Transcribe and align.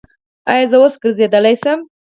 ایا 0.51 0.65
زه 0.71 0.77
اوس 0.81 0.93
ګرځیدلی 1.01 1.55
شم؟ 1.61 1.79